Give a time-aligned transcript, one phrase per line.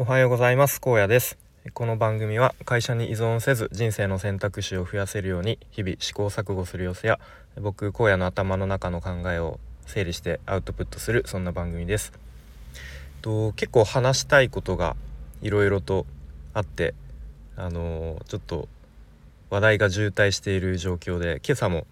[0.00, 0.80] おはようございます。
[0.80, 1.36] 高野です。
[1.74, 7.18] この番組は会社に依存せず人生の選択肢を増やせるように日々試行錯誤する様子や
[7.60, 12.12] 僕荒野の頭の中の考えを整理してアウトプットするそんな番組です。
[13.22, 14.94] と結構話したいことが
[15.42, 16.06] いろいろと
[16.54, 16.94] あって
[17.56, 18.68] あの、ちょっと
[19.50, 21.88] 話題が渋滞している状況で今朝も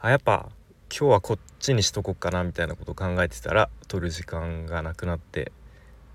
[0.00, 0.48] あやっぱ
[0.90, 5.52] 今日はこっちにしとこっかなみたいなことを考えてたら撮る時間がなくなって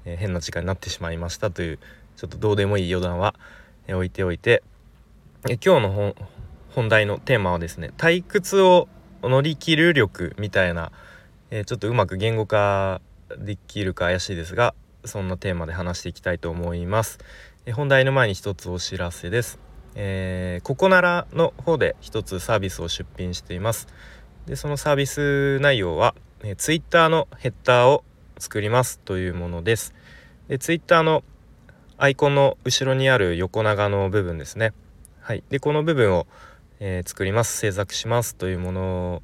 [0.05, 1.79] えー、変な時間になってしまいましたという
[2.15, 3.35] ちょっとどうでもいい余談は、
[3.87, 4.63] えー、置いておいて、
[5.49, 6.15] え今日の
[6.73, 8.87] 本題のテーマはですね退屈を
[9.21, 10.91] 乗り切る力みたいな、
[11.51, 13.01] えちょっとうまく言語化
[13.37, 14.73] できるか怪しいですが
[15.03, 17.19] そんなテーマで話していきたいと思います。
[17.65, 19.59] え本題の前に一つお知らせです。
[19.95, 23.87] えー、ココナラの方で一つサービスを出品しています。
[24.45, 28.03] でそのサービス内容は、えー、Twitter のヘッダーを
[28.37, 29.93] 作りますというものです。
[30.47, 31.23] で Twitter の
[31.97, 34.73] アイコンの後ろにある横長の部分ですね。
[35.21, 36.27] はい、でこの部分を、
[36.79, 39.21] えー、作ります制作しますというもの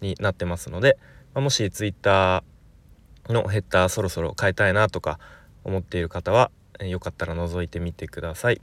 [0.00, 0.98] になってますので、
[1.34, 2.44] まあ、もし Twitter
[3.28, 5.18] のヘッダーそろそろ変えたいなとか
[5.64, 8.60] 思っている方は、えー、よかったら覗いてみてください。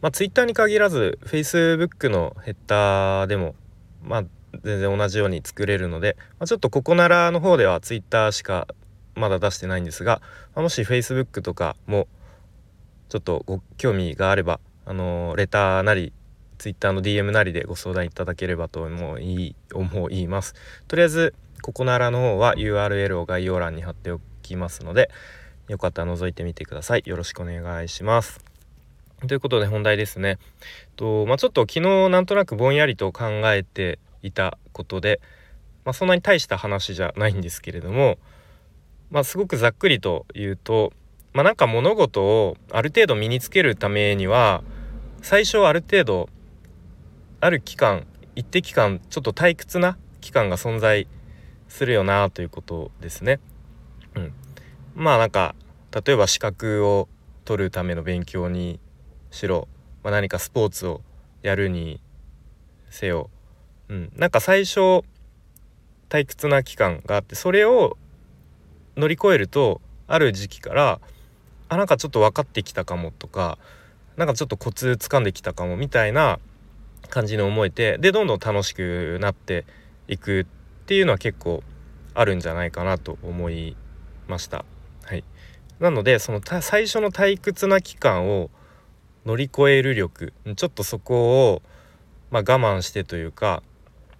[0.00, 3.54] まあ、Twitter に限らず Facebook のヘッダーでも
[4.02, 4.24] まあ
[4.62, 8.68] 全然同じように作れるので、まあ、ちょっとここならの方では Twitter しか
[9.14, 10.20] まだ出してないんですが、
[10.54, 12.06] ま、もし Facebook とかも
[13.08, 16.12] ちょっとご興味があればあのレターなり
[16.58, 20.54] Twitter の DM なりでご相談いただければと思い思います。
[20.86, 25.10] とりあえずここならの方は URL を概要欄に貼っておきますので
[25.68, 27.02] よかったら覗いてみてください。
[27.04, 28.44] よろしくお願いします。
[29.26, 30.38] ということで本題ですね。
[30.96, 35.20] とまあ、ちょっと昨日なんとなくぼんやりと考えていたことで、
[35.84, 38.18] まあ、そんなに大した話じゃないんですけれども、
[39.10, 40.92] まあ、すごくざっくりと言うと、
[41.32, 44.62] まあ、なんか物事をある程度身につけるためには
[45.22, 46.28] 最初ある程度
[47.40, 51.08] ある期間一定期間ちょっと退屈な期間が存在
[51.68, 53.40] するよなということですね。
[54.14, 54.32] うん、
[54.94, 55.54] まあなんか
[55.90, 57.08] 例えば資格を
[57.44, 58.78] 取るための勉強に
[59.30, 59.68] しろ、
[60.02, 61.02] まあ、何かスポーツを
[61.42, 62.00] やるに
[62.90, 63.30] せよ
[63.92, 65.02] うん、なんか最初
[66.08, 67.98] 退屈な期間があってそれを
[68.96, 70.98] 乗り越えるとある時期から
[71.68, 73.58] あなんかちょっと分かってきたかもとか
[74.16, 76.38] なんかちょっとコツ掴んできたかもみたいな
[77.10, 79.66] 感じに思えてでどんどん楽しくなって
[80.08, 81.62] いくっていうのは結構
[82.14, 83.76] あるんじゃないかなと思い
[84.26, 84.64] ました。
[85.04, 85.24] はい、
[85.80, 88.48] なのでその最初の退屈な期間を
[89.26, 91.62] 乗り越える力ちょっとそこを、
[92.30, 93.62] まあ、我慢してというか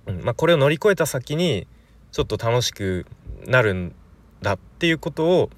[0.07, 1.67] うんまあ、これを乗り越えた先に
[2.11, 3.07] ちょっと楽しく
[3.47, 3.95] なるん
[4.41, 5.51] だっていうことを、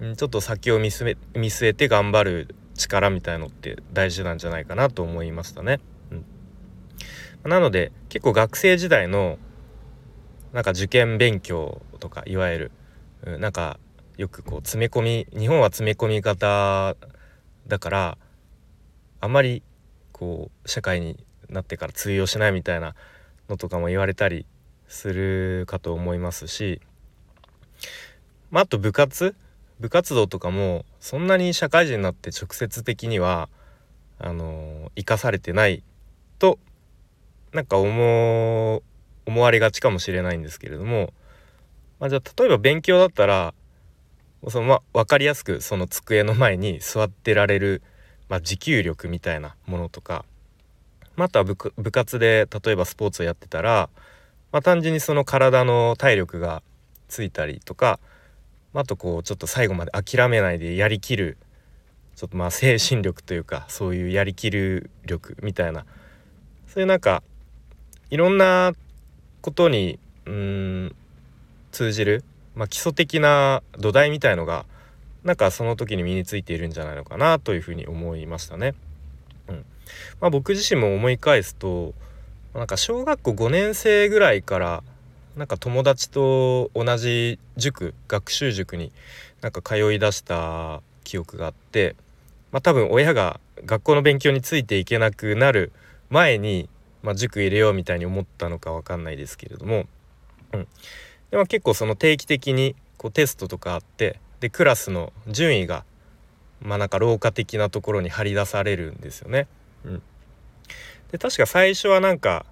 [0.00, 5.80] うん、ちょっと先を見据え見据えて頑張る力みたいのって大事なんじゃないかなと思いましたね。
[6.10, 9.38] うん、なので結構学生時代の
[10.52, 12.70] なんか受験勉強とかいわゆる、
[13.24, 13.78] うん、なんか
[14.16, 16.96] よくこう詰め込み日本は詰め込み型
[17.66, 18.18] だから
[19.20, 19.62] あまり
[20.12, 22.94] こう社会になってから通用しないみたいな
[23.48, 24.46] のとかも言われたり
[24.88, 26.80] するかと思いますし、
[28.50, 29.34] まあ、あと部活？
[29.80, 33.48] 部活動とかもそんなに社会人になって直接的には
[34.18, 35.84] あの生かされてない
[36.40, 36.58] と
[37.52, 38.82] なんか思
[39.26, 41.12] 思われがちかもしれないんですけれども、
[42.00, 43.54] まあ、じゃあ例えば勉強だったら
[44.48, 47.82] その、ま、分かりやすくその机の前に座ってられる、
[48.28, 50.24] まあ、持久力みたいなものとか
[51.18, 53.90] また部活で例えばスポーツをやってたら、
[54.52, 56.62] まあ、単純にその体の体力が
[57.08, 57.98] ついたりとか
[58.72, 61.36] あとこうちょっと最後まで諦めないでやりきる
[62.14, 65.84] ちょっとまあ精神力というかそういうやりきる力みたいな
[66.68, 67.24] そういうなんか
[68.10, 68.72] いろんな
[69.40, 70.94] ことにうん
[71.72, 72.22] 通じる、
[72.54, 74.66] まあ、基礎的な土台みたいのが
[75.24, 78.74] なんかその時に身についているんじゃないのかなというふうに思いましたね。
[80.20, 81.94] まあ、僕自身も思い返すと
[82.54, 84.82] なんか小学校5年生ぐらいから
[85.36, 88.90] なんか友達と同じ塾学習塾に
[89.40, 91.94] なんか通いだした記憶があって、
[92.50, 95.72] まあ、多分親が学校の勉強についていけなくなる
[96.10, 96.68] 前に、
[97.02, 99.84] まあ、塾入れようみたいに思ったのか分かんないですけれども、
[100.52, 100.66] うん、
[101.30, 105.84] でも結構その定期的にこうテストとかあってでクラスの順位が
[106.60, 109.46] まあなんか廊下的なところに張り出されるんですよね。
[111.10, 112.44] で確か最初はなんか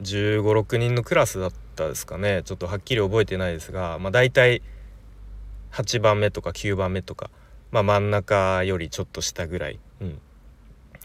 [0.00, 2.42] 1 5 6人のクラスだったですかね。
[2.44, 4.62] ちょっとはっきり覚えてないですが、まあ、大体
[5.72, 7.30] 8番目とか9番目とか
[7.72, 10.20] まあ、真ん中よりちょっと下ぐらい、うん、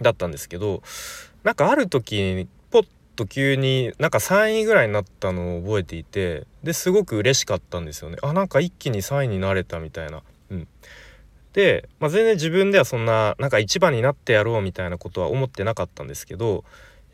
[0.01, 0.83] だったんですけど
[1.43, 8.17] なんかある時にポッと急になんか3位ぐらいになったのを覚えていてですごく嬉しかったんですよね。
[8.21, 10.21] あなんか一気に3位になれたみたいな。
[10.51, 10.67] うん、
[11.53, 16.63] で、まあ、全然自分ではそんななんか1番になってやろうみたいなことは思ってなかったんですけど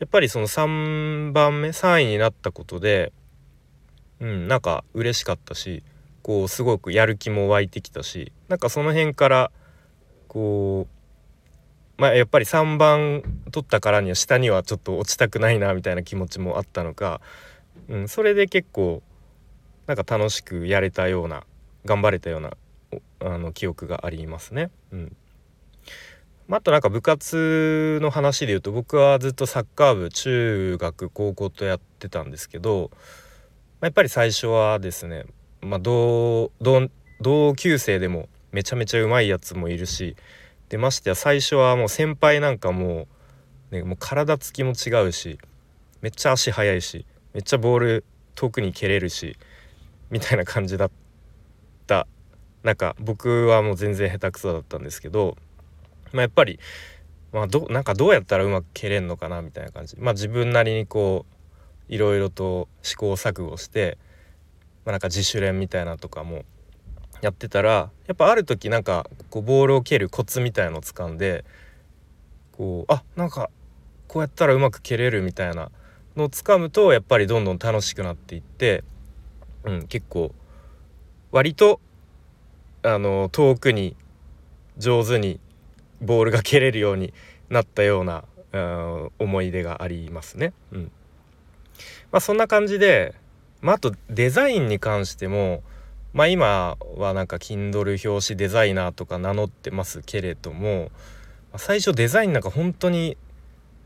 [0.00, 3.12] やっぱりその3番目3位になったことで
[4.20, 5.82] うんなんか嬉しかったし
[6.22, 9.50] こうすごくやる気も湧いてきたしなんかその辺から
[10.28, 17.20] こうまあやっぱり3番取ったからには下にはちょっと落ちたくないなみたいな気持ちもあったのか、
[17.88, 19.02] うん、それで結構
[19.86, 21.44] なんか楽しくやれたような
[21.84, 22.52] 頑張れたような
[23.24, 24.70] あの記憶がありますね。
[24.92, 25.16] うん
[26.50, 32.90] あとなんか部活の話で言うと僕はずっとサッカー部中学高校とやってたんですけど
[33.80, 35.24] まやっぱり最初はですね、
[35.62, 36.50] まあ、同
[37.20, 40.16] 同級生でもめちゃめちゃうまいやつもいるし
[40.68, 43.06] でましてや最初はもう先輩なんかも
[43.72, 45.38] う,、ね、もう体つきも違うし
[46.02, 48.04] めっちゃ足速いしめっちゃボール
[48.34, 49.38] 遠くに蹴れるし
[50.10, 50.90] みたいな感じだっ
[51.86, 52.06] た
[52.64, 55.36] なんか僕はもう全然下手くそだったんですけど
[56.14, 56.60] まあ、やっぱり、
[57.32, 59.96] まあ、どなんかどうやったらうまく蹴れんのかなみたいな感じ。
[59.98, 61.26] まあ自分なりにこ
[61.90, 63.98] ういろいろと試行錯誤して、
[64.84, 66.44] まあ、なんか自主練みたいなとかも
[67.20, 71.44] やってたらやっぱある時なんかこうボールを蹴るコツみたいのを掴んで
[72.52, 73.50] こうあなんか
[74.06, 75.70] こうやったらうまく蹴れるみたいな
[76.16, 78.84] のを掴むとやっぱりどんどん楽しくなっていって、
[79.64, 80.32] うん、結構
[81.32, 81.80] 割と
[82.84, 83.96] あの遠くに
[84.76, 85.40] 上手に
[86.02, 87.14] ボールが蹴れるように
[87.48, 90.52] なったような、うん、思い出がありますね。
[90.70, 90.92] うん
[92.12, 93.14] まあ、そんな感じで、
[93.60, 95.62] まあ、あとデザインに関しても、
[96.12, 100.92] まあ、今はなんか Kindle 表紙デザイナーとか名乗ってますけれども
[101.56, 103.16] 最初デザインなんか本当に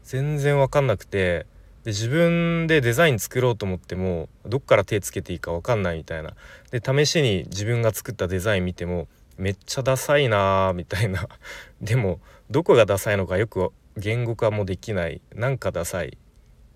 [0.05, 1.47] 全然分かんなくて
[1.85, 6.35] で自分でデザイン作ろうと思ってもどっから手つけていいか分かんないみたいな。
[6.71, 11.29] で試しに自分が作ったデザイン見てもめっちゃダサいなーみたいな。
[11.81, 12.21] でも
[12.51, 15.21] どこがダサいのかよく言語化もできない。
[15.35, 16.19] なんかダサい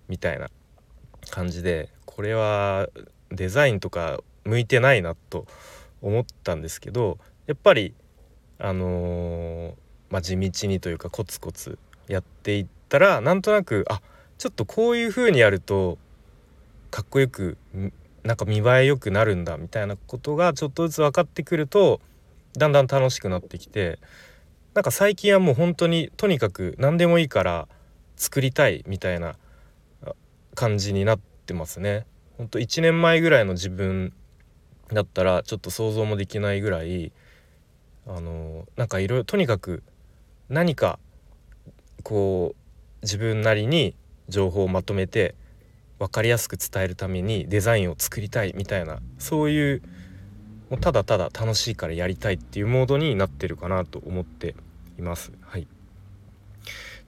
[0.07, 0.49] みたいな。
[1.29, 2.89] 感じでこれは
[3.31, 5.45] デザインとか向いてないなと
[6.01, 7.17] 思ったんですけど
[7.47, 7.93] やっぱり
[8.59, 9.73] あのー、
[10.09, 11.77] まあ、地道にというかコツコツ
[12.07, 14.01] やっていったらなんとなくあっ
[14.43, 15.97] ちょっとこういう風にやると
[16.91, 17.57] かっこよく
[18.23, 22.01] なんか見栄えよくなるんだみたいなことがちょっとずつ分かってくると
[22.51, 23.99] だんだん楽しくなってきて
[24.73, 27.69] なんか最近はもう本当にとにかく何でもいいから
[28.17, 29.37] 作りたいみたいな
[30.55, 32.05] 感じになってますね。
[32.37, 34.11] ほんと1年前ぐらいの自分
[34.91, 37.13] だったらちょっと想像もできないぐらい
[38.05, 39.83] あのなんかいろいろとにかく
[40.49, 40.99] 何か
[42.03, 43.95] こう自分なりに
[44.29, 45.35] 情報をまとめて
[45.99, 49.81] 分かりやすく伝えるためにデザインを作りたいみたいなそういう
[50.69, 54.55] もうただただ楽しいからやりたいっていうモードになってるかなと思って
[54.97, 55.31] います。
[55.41, 55.67] はい、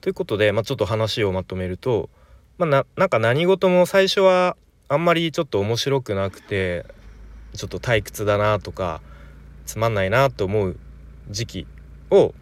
[0.00, 2.08] ということで、まあ、ちょっと話をまとめると、
[2.58, 4.56] まあ、ななんか何事も最初は
[4.88, 6.86] あんまりちょっと面白くなくて
[7.54, 9.00] ちょっと退屈だなとか
[9.64, 10.78] つまんないなと思う
[11.30, 11.66] 時期
[12.10, 12.34] を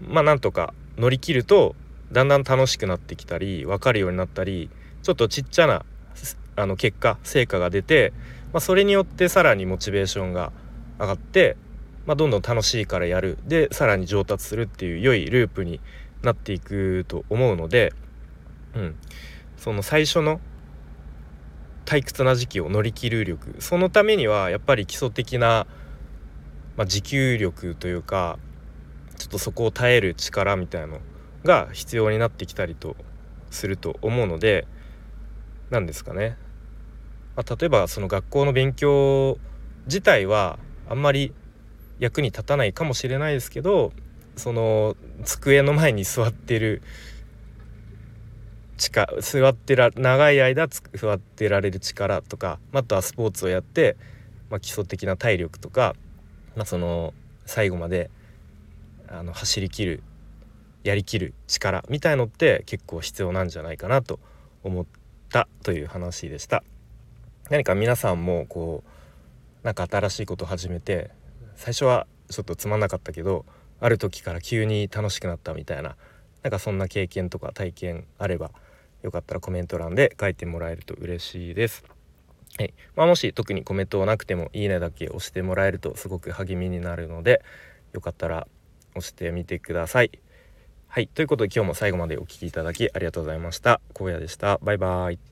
[0.00, 1.76] まあなんとか乗り切ると
[2.12, 4.70] だんだん楽しくなってきたり分かるようになったり
[5.02, 5.84] ちょっとちっちゃな
[6.54, 8.12] あの結果成果が出て
[8.52, 10.52] まあ、それによってさらにモチベーションが
[10.98, 11.56] 上がって、
[12.06, 13.38] まあ、どんどん楽しいからやる。
[13.46, 15.80] でさらに上達するっていう良いループに
[16.22, 17.92] なっていくと思うので、
[18.74, 18.96] うん、
[19.56, 20.40] その最初の
[21.86, 23.60] 退屈な時期を乗り切る力。
[23.60, 25.66] そのためにはやっぱり基礎的な、
[26.76, 28.38] まあ、持久力というか
[29.16, 31.00] ちょっとそこを耐える力みたいの
[31.44, 32.96] が必要になってきたりと
[33.50, 34.66] すると思うので
[35.70, 36.36] 何ですかね。
[37.36, 39.38] まあ、例えばその学校の勉強
[39.86, 40.58] 自体は
[40.88, 41.32] あんまり
[41.98, 43.92] 役に立たないかもしれないですけど
[44.36, 46.82] その机の前に座ってる
[48.76, 53.96] 力座ってら長い間座ってられる力とかあとはスポーツをやって、
[54.50, 55.94] まあ、基礎的な体力とか、
[56.56, 57.14] まあ、その
[57.46, 58.10] 最後まで
[59.08, 60.02] あの走りきる
[60.84, 64.18] やりきる力みたいのって結構必要なんじゃないかなと
[64.62, 64.86] 思っ
[65.30, 66.64] たという話でした。
[67.50, 71.10] 何か皆さんもこうなんか新しいことを始めて
[71.56, 73.44] 最初はちょっとつまんなかったけど
[73.80, 75.96] ある時から急に楽しくなったみたいな
[76.42, 78.50] なんかそんな経験とか体験あれば
[79.02, 81.84] よかったらコメント欄で書いてもらえると嬉しいです。
[82.58, 87.42] はいまあ、もし特にコメントはなくてもいいねだけ押してもらえるとすごく励みになるので
[87.92, 88.46] よかったら
[88.94, 90.10] 押してみてください。
[90.94, 91.08] はい。
[91.08, 93.80] ということで今日も最後までお聴きいただきありがとうございました。
[93.98, 94.58] 荒野でした。
[94.60, 95.31] バイバーイ。